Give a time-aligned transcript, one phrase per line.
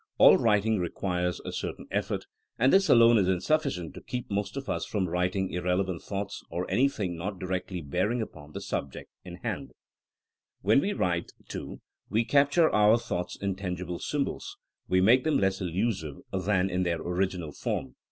[0.17, 2.25] All writing requires a certain effort,
[2.57, 6.65] and this alone is sufficient to keep most of us from writing irrelevant thoughts, or
[6.71, 9.73] anything not directly bearing upon the subject in hand.
[10.61, 11.31] 1 78 THINKINa AS A SCIENCE When we write,
[11.77, 16.81] too, we capture our thoughts in tangible symbols; we make them less elusive than in
[16.81, 17.93] their original form.